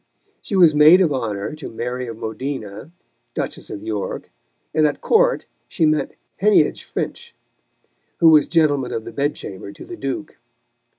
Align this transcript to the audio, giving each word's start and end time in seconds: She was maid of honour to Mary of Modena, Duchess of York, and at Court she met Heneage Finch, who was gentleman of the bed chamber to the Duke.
She 0.41 0.55
was 0.55 0.73
maid 0.73 0.99
of 0.99 1.13
honour 1.13 1.53
to 1.57 1.69
Mary 1.69 2.07
of 2.07 2.17
Modena, 2.17 2.91
Duchess 3.35 3.69
of 3.69 3.83
York, 3.83 4.31
and 4.73 4.87
at 4.87 4.99
Court 4.99 5.45
she 5.67 5.85
met 5.85 6.15
Heneage 6.37 6.85
Finch, 6.85 7.35
who 8.17 8.29
was 8.29 8.47
gentleman 8.47 8.93
of 8.93 9.05
the 9.05 9.13
bed 9.13 9.35
chamber 9.35 9.71
to 9.71 9.85
the 9.85 9.97
Duke. 9.97 10.39